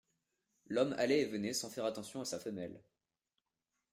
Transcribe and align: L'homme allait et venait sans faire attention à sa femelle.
L'homme 0.65 0.93
allait 0.93 1.19
et 1.21 1.25
venait 1.27 1.53
sans 1.53 1.69
faire 1.69 1.85
attention 1.85 2.21
à 2.21 2.25
sa 2.25 2.39
femelle. 2.39 2.81